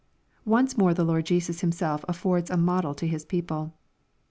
Once 0.47 0.75
more 0.79 0.95
the 0.95 1.03
Lord 1.03 1.27
Jesus 1.27 1.61
Himself 1.61 2.03
affords 2.07 2.49
a 2.49 2.57
model 2.57 2.95
to 2.95 3.05
His 3.05 3.23
people. 3.23 3.75